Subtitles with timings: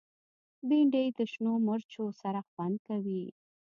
[0.67, 3.23] بېنډۍ د شنو مرچو سره خوند کوي